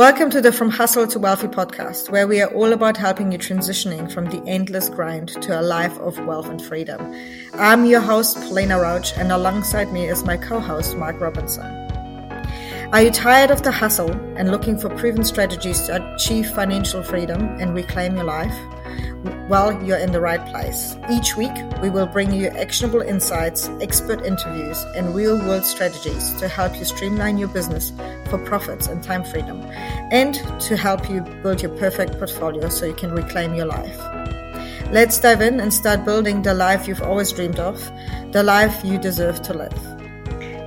[0.00, 3.38] Welcome to the From Hustle to Wealthy podcast, where we are all about helping you
[3.38, 7.14] transitioning from the endless grind to a life of wealth and freedom.
[7.52, 11.66] I'm your host, Paulina Roach, and alongside me is my co host, Mark Robinson.
[12.94, 17.42] Are you tired of the hustle and looking for proven strategies to achieve financial freedom
[17.60, 18.58] and reclaim your life?
[19.48, 20.96] Well, you're in the right place.
[21.10, 21.52] Each week,
[21.82, 26.84] we will bring you actionable insights, expert interviews, and real world strategies to help you
[26.84, 27.92] streamline your business
[28.30, 29.60] for profits and time freedom,
[30.10, 33.98] and to help you build your perfect portfolio so you can reclaim your life.
[34.90, 37.78] Let's dive in and start building the life you've always dreamed of,
[38.32, 39.78] the life you deserve to live.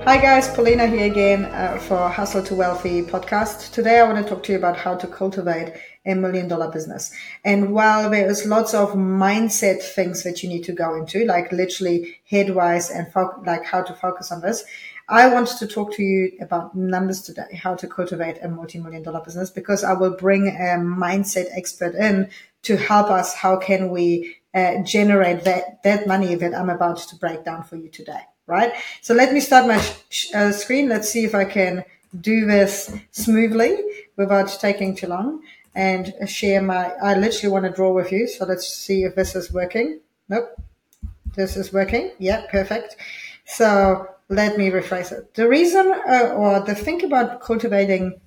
[0.04, 3.72] Hi guys, Paulina here again uh, for Hustle to Wealthy podcast.
[3.72, 5.72] Today I want to talk to you about how to cultivate
[6.06, 7.12] a million dollar business.
[7.44, 11.50] And while there is lots of mindset things that you need to go into, like
[11.52, 14.64] literally headwise and fo- like how to focus on this,
[15.08, 19.20] I want to talk to you about numbers today, how to cultivate a multi-million dollar
[19.20, 22.30] business, because I will bring a mindset expert in
[22.62, 23.34] to help us.
[23.34, 27.76] How can we uh, generate that, that money that I'm about to break down for
[27.76, 28.20] you today?
[28.46, 28.72] Right.
[29.00, 30.88] So let me start my sh- uh, screen.
[30.88, 31.84] Let's see if I can
[32.20, 33.76] do this smoothly
[34.16, 35.42] without taking too long
[35.74, 38.26] and share my, I literally want to draw with you.
[38.28, 40.00] So let's see if this is working.
[40.28, 40.60] Nope.
[41.34, 42.12] This is working.
[42.18, 42.96] Yeah, perfect.
[43.44, 45.34] So let me rephrase it.
[45.34, 48.20] The reason uh, or the thing about cultivating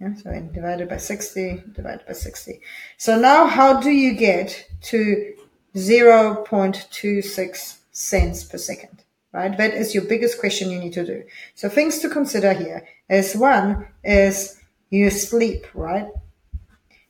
[0.00, 2.62] Yeah, so divided by 60, divided by 60.
[2.96, 5.34] So now how do you get to
[5.74, 9.04] 0.26 cents per second?
[9.32, 9.58] Right?
[9.58, 11.24] That is your biggest question you need to do.
[11.54, 14.58] So things to consider here is one is
[14.90, 16.08] you sleep, right?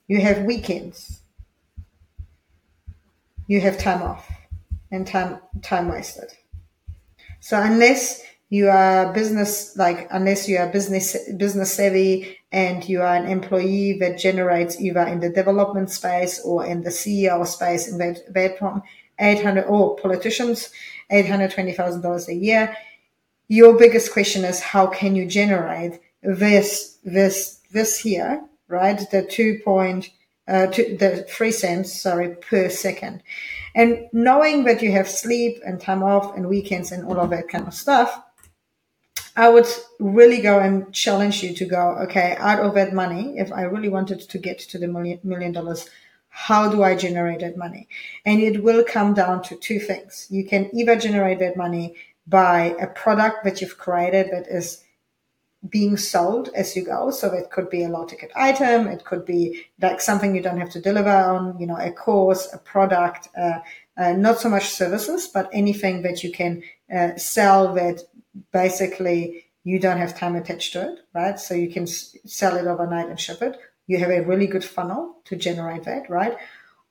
[0.08, 1.20] you have weekends,
[3.46, 4.28] you have time off
[4.90, 6.30] and time time wasted.
[7.40, 13.14] So unless you are business like unless you are business business savvy and you are
[13.14, 17.98] an employee that generates either in the development space or in the CEO space in
[17.98, 18.82] that, that from
[19.18, 20.70] 800 or politicians
[21.10, 22.74] $820,000 a year
[23.48, 29.60] your biggest question is how can you generate this this this here right the 2
[29.64, 30.10] point
[30.46, 33.22] uh, to the three cents sorry per second
[33.78, 37.48] and knowing that you have sleep and time off and weekends and all of that
[37.48, 38.22] kind of stuff
[39.38, 39.68] I would
[40.00, 43.88] really go and challenge you to go, okay, out of that money, if I really
[43.88, 45.88] wanted to get to the million, million dollars,
[46.28, 47.86] how do I generate that money?
[48.26, 50.26] And it will come down to two things.
[50.28, 51.94] You can either generate that money
[52.26, 54.82] by a product that you've created that is
[55.68, 57.10] being sold as you go.
[57.10, 58.86] So it could be a low ticket item.
[58.86, 62.48] It could be like something you don't have to deliver on, you know, a course,
[62.52, 63.58] a product, uh,
[63.96, 66.62] uh, not so much services, but anything that you can
[66.94, 68.02] uh, sell that
[68.52, 71.38] basically you don't have time attached to it, right?
[71.40, 73.58] So you can sell it overnight and ship it.
[73.86, 76.36] You have a really good funnel to generate that, right?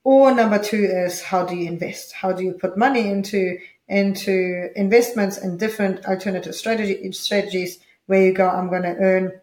[0.03, 2.13] Or number two is how do you invest?
[2.13, 8.33] How do you put money into into investments and different alternative strategy, strategies where you
[8.33, 9.39] go, I'm going to earn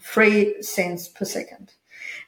[0.00, 1.72] three cents per second.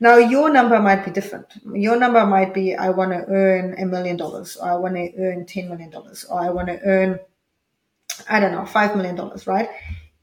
[0.01, 1.47] Now your number might be different.
[1.75, 5.13] Your number might be, I want to earn a million dollars or I want to
[5.19, 7.21] earn $10 million or I want to earn
[8.29, 9.17] I don't know, $5 million,
[9.47, 9.69] right?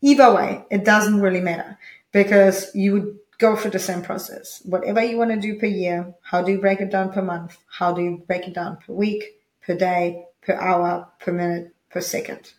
[0.01, 1.77] Either way, it doesn't really matter
[2.11, 4.61] because you would go through the same process.
[4.65, 7.57] Whatever you want to do per year, how do you break it down per month?
[7.69, 12.01] How do you break it down per week, per day, per hour, per minute, per
[12.01, 12.53] second?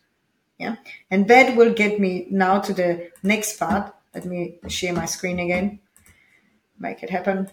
[0.58, 0.76] Yeah.
[1.10, 3.94] And that will get me now to the next part.
[4.14, 5.80] Let me share my screen again,
[6.78, 7.48] make it happen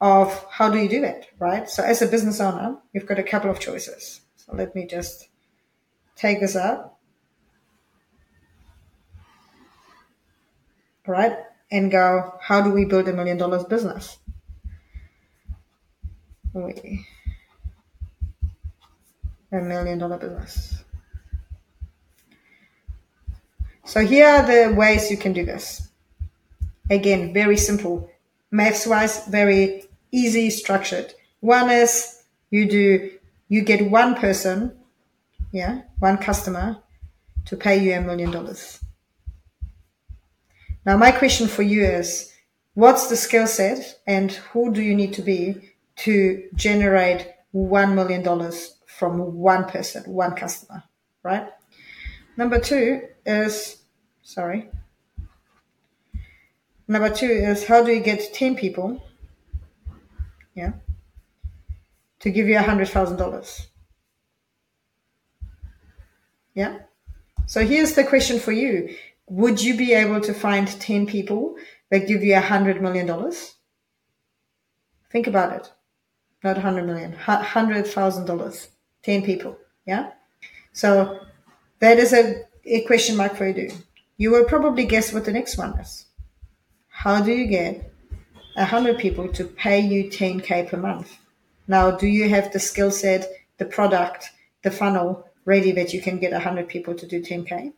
[0.00, 1.68] of how do you do it, right?
[1.68, 4.20] So as a business owner, you've got a couple of choices.
[4.36, 5.28] So let me just
[6.16, 6.98] take this up
[11.08, 11.38] right?
[11.70, 14.18] And go, how do we build a million dollars business?
[16.52, 17.06] We,
[19.52, 20.84] a million dollar business.
[23.88, 25.88] So here are the ways you can do this.
[26.90, 28.10] Again, very simple.
[28.50, 31.14] Maths wise, very easy structured.
[31.40, 33.10] One is you do,
[33.48, 34.76] you get one person,
[35.52, 36.76] yeah, one customer
[37.46, 38.78] to pay you a million dollars.
[40.84, 42.30] Now, my question for you is
[42.74, 45.72] what's the skill set and who do you need to be
[46.04, 48.52] to generate $1 million
[48.84, 50.82] from one person, one customer,
[51.22, 51.48] right?
[52.36, 53.82] Number two is,
[54.22, 54.70] sorry.
[56.88, 59.02] Number two is how do you get 10 people,
[60.54, 60.72] yeah,
[62.20, 63.66] to give you a $100,000?
[66.54, 66.78] Yeah.
[67.46, 68.96] So here's the question for you
[69.28, 71.56] would you be able to find 10 people
[71.90, 73.54] that give you a hundred million dollars?
[75.10, 75.72] Think about it.
[76.42, 78.68] Not a hundred million, hundred thousand dollars.
[79.02, 79.56] 10 people.
[79.86, 80.12] Yeah.
[80.72, 81.20] So
[81.80, 83.70] that is a, a question mark for you.
[84.16, 86.06] You will probably guess what the next one is.
[86.88, 87.92] How do you get
[88.56, 91.16] a hundred people to pay you 10k per month?
[91.66, 94.30] Now, do you have the skill set, the product,
[94.62, 97.72] the funnel ready that you can get a hundred people to do 10k?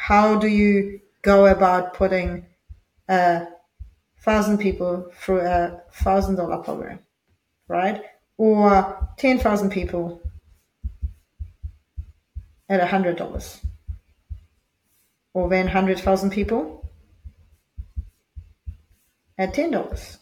[0.00, 2.46] how do you go about putting
[3.08, 3.46] a
[4.22, 6.98] thousand people through a thousand dollar program,
[7.68, 8.02] right?
[8.38, 10.22] Or 10,000 people
[12.70, 13.60] at a hundred dollars
[15.34, 16.90] or then 100,000 people
[19.38, 20.18] at $10,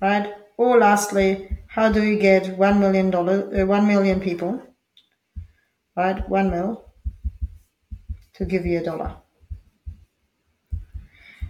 [0.00, 0.34] right?
[0.56, 4.62] Or lastly, how do you get $1 million, uh, 1 million people,
[5.96, 6.28] right?
[6.28, 6.84] 1 mil
[8.34, 9.16] to give you a dollar.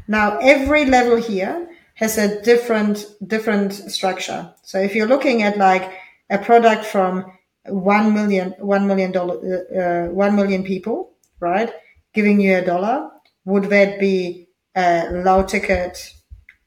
[0.07, 4.53] Now, every level here has a different, different structure.
[4.63, 5.91] So if you're looking at like
[6.29, 7.33] a product from
[7.67, 11.73] 1 million, 1 million dollar, uh, 1 million people, right?
[12.13, 13.11] Giving you a dollar,
[13.45, 16.13] would that be a low ticket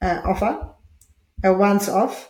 [0.02, 0.70] uh, offer,
[1.44, 2.30] a once off,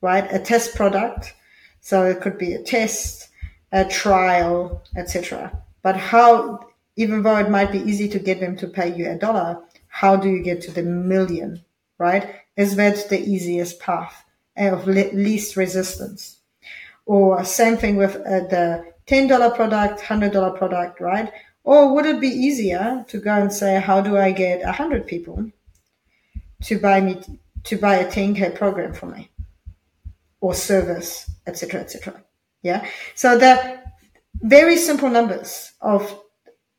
[0.00, 0.26] right?
[0.32, 1.34] A test product.
[1.80, 3.28] So it could be a test,
[3.72, 5.62] a trial, etc.
[5.82, 6.60] But how
[6.96, 10.16] even though it might be easy to get them to pay you a dollar, how
[10.16, 11.64] do you get to the million,
[11.98, 12.36] right?
[12.56, 14.24] Is that the easiest path
[14.56, 16.38] of least resistance?
[17.06, 21.32] Or same thing with uh, the $10 product, $100 product, right?
[21.64, 25.50] Or would it be easier to go and say, how do I get 100 people
[26.64, 27.20] to buy me
[27.64, 29.30] to buy a 10k program for me
[30.40, 32.22] or service, etc., etc.
[32.62, 32.84] Yeah.
[33.14, 33.80] So the
[34.34, 36.21] very simple numbers of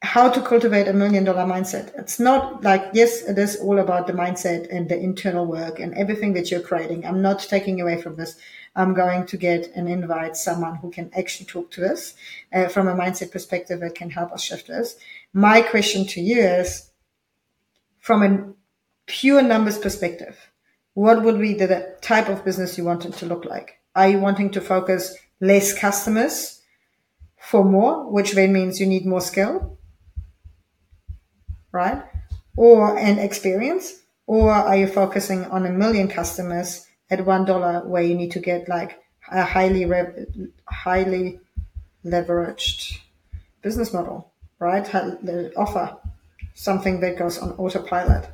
[0.03, 1.97] how to cultivate a million dollar mindset.
[1.97, 5.93] It's not like, yes, it is all about the mindset and the internal work and
[5.93, 7.05] everything that you're creating.
[7.05, 8.35] I'm not taking away from this.
[8.75, 12.15] I'm going to get and invite someone who can actually talk to us
[12.51, 14.97] uh, from a mindset perspective that can help us shift this.
[15.31, 16.91] My question to you is
[17.99, 18.53] from a
[19.05, 20.37] pure numbers perspective,
[20.95, 23.79] what would be the type of business you want it to look like?
[23.95, 26.61] Are you wanting to focus less customers
[27.39, 29.77] for more, which then means you need more skill?
[31.73, 32.01] Right?
[32.55, 33.99] Or an experience?
[34.25, 38.39] Or are you focusing on a million customers at one dollar where you need to
[38.39, 40.25] get like a highly re-
[40.65, 41.41] highly
[42.05, 42.99] leveraged
[43.61, 44.87] business model, right?
[45.57, 45.97] Offer
[46.53, 48.29] something that goes on autopilot.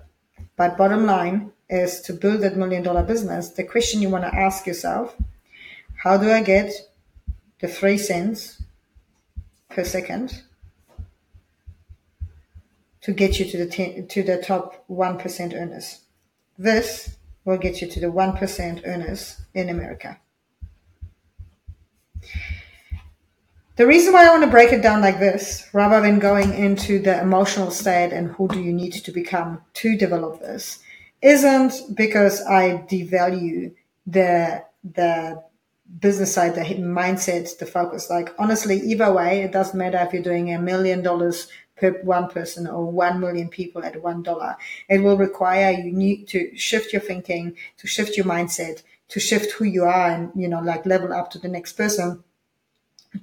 [0.56, 3.50] But bottom line is to build that million dollar business.
[3.50, 5.16] The question you want to ask yourself:
[6.04, 6.72] How do I get
[7.62, 8.62] the three cents
[9.70, 10.44] per second
[13.02, 16.00] to get you to the ten, to the top 1% earners.
[16.58, 20.20] This will get you to the 1% earners in America.
[23.78, 27.00] The reason why I want to break it down like this, rather than going into
[27.00, 30.80] the emotional state and who do you need to become to develop this,
[31.22, 33.74] isn't because I devalue
[34.06, 35.42] the the
[36.00, 38.10] business side, the mindset, the focus.
[38.10, 41.48] Like honestly, either way, it doesn't matter if you're doing a million dollars
[41.80, 44.58] per one person or one million people at one dollar.
[44.88, 49.54] It will require you need to shift your thinking, to shift your mindset, to shift
[49.54, 52.24] who you are and, you know, like level up to the next person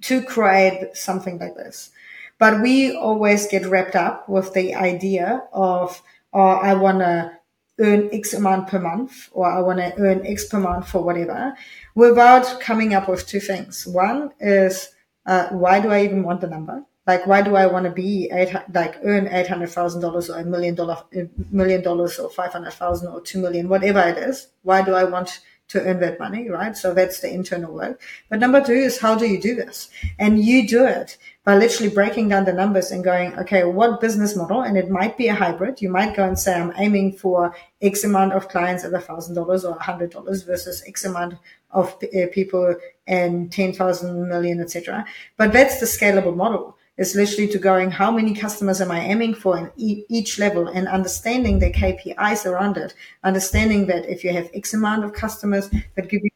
[0.00, 1.90] to create something like this.
[2.38, 7.32] But we always get wrapped up with the idea of, oh, I want to
[7.78, 11.54] earn X amount per month or I want to earn X per month for whatever
[11.94, 13.86] without coming up with two things.
[13.86, 14.88] One is,
[15.24, 16.84] uh, why do I even want the number?
[17.06, 20.38] Like, why do I want to be eight, like earn eight hundred thousand dollars or
[20.38, 20.98] a million dollar,
[21.50, 24.48] million dollars or five hundred thousand or two million, whatever it is?
[24.62, 26.76] Why do I want to earn that money, right?
[26.76, 28.00] So that's the internal work.
[28.28, 29.88] But number two is how do you do this?
[30.18, 34.36] And you do it by literally breaking down the numbers and going, okay, what business
[34.36, 34.62] model?
[34.62, 35.82] And it might be a hybrid.
[35.82, 39.34] You might go and say, I'm aiming for X amount of clients at a thousand
[39.34, 41.34] dollars or a hundred dollars versus X amount
[41.72, 45.04] of uh, people and 10,000 million, etc.
[45.36, 49.34] But that's the scalable model is literally to going, how many customers am I aiming
[49.34, 54.50] for in each level and understanding the KPIs around it, understanding that if you have
[54.54, 56.30] X amount of customers that give you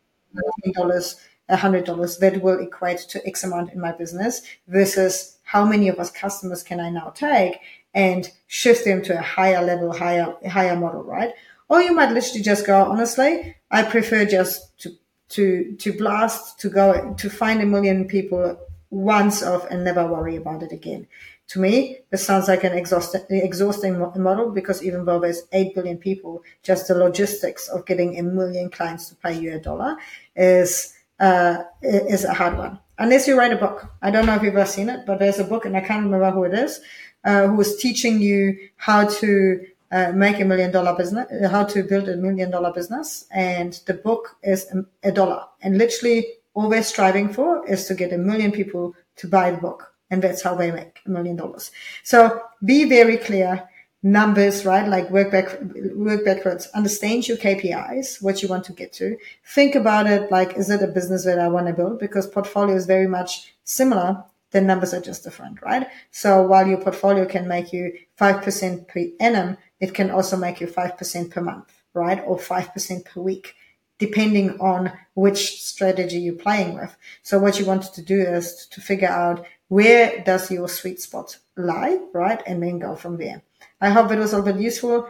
[0.67, 5.99] $10, $100, that will equate to X amount in my business versus how many of
[5.99, 7.59] us customers can I now take
[7.95, 11.33] and shift them to a higher level, higher, higher model, right?
[11.69, 14.97] Or you might literally just go, honestly, I prefer just to,
[15.31, 18.59] to, to blast, to go, to find a million people
[18.91, 21.07] once off and never worry about it again.
[21.49, 25.99] To me, this sounds like an exhausting, exhausting model because even though there's 8 billion
[25.99, 29.97] people, just the logistics of getting a million clients to pay you a dollar
[30.37, 32.79] is, uh, is a hard one.
[32.99, 33.91] Unless you write a book.
[34.03, 36.05] I don't know if you've ever seen it, but there's a book and I can't
[36.05, 36.81] remember who it is,
[37.25, 41.83] uh, who is teaching you how to uh, make a million dollar business, how to
[41.83, 43.27] build a million dollar business.
[43.33, 48.13] And the book is a dollar and literally all we're striving for is to get
[48.13, 49.95] a million people to buy the book.
[50.11, 51.71] And that's how they make a million dollars.
[52.03, 53.69] So be very clear
[54.03, 54.89] numbers, right?
[54.89, 55.57] Like work back,
[55.95, 59.17] work backwards, understand your KPIs, what you want to get to.
[59.45, 61.99] Think about it like, is it a business that I want to build?
[61.99, 64.25] Because portfolio is very much similar.
[64.51, 65.87] The numbers are just different, right?
[66.11, 70.67] So while your portfolio can make you 5% per annum, it can also make you
[70.67, 72.21] 5% per month, right?
[72.27, 73.55] Or 5% per week
[74.01, 76.97] depending on which strategy you're playing with.
[77.23, 81.39] So what you wanted to do is to figure out where does your sweet spot
[81.57, 82.43] lie, right?
[82.47, 83.43] And then go from there.
[83.81, 85.09] I hope it was a little bit useful.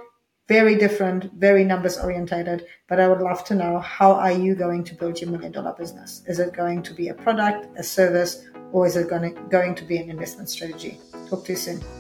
[0.49, 4.83] Very different, very numbers orientated, but I would love to know how are you going
[4.85, 6.25] to build your million dollar business?
[6.27, 9.77] Is it going to be a product, a service, or is it going to, going
[9.77, 10.99] to be an investment strategy?
[11.29, 12.00] Talk to you soon.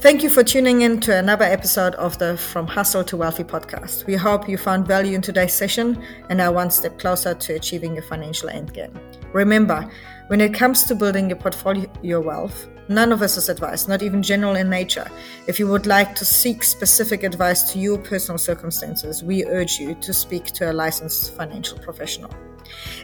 [0.00, 4.06] Thank you for tuning in to another episode of the From Hustle to Wealthy podcast.
[4.06, 7.92] We hope you found value in today's session and are one step closer to achieving
[7.92, 8.98] your financial endgame.
[9.34, 9.86] Remember,
[10.28, 14.00] when it comes to building your portfolio your wealth, none of us is advice, not
[14.00, 15.06] even general in nature.
[15.46, 19.94] If you would like to seek specific advice to your personal circumstances, we urge you
[19.96, 22.34] to speak to a licensed financial professional.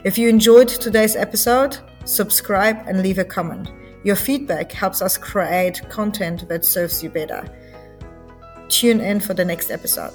[0.03, 3.69] If you enjoyed today's episode, subscribe and leave a comment.
[4.03, 7.43] Your feedback helps us create content that serves you better.
[8.69, 10.13] Tune in for the next episode.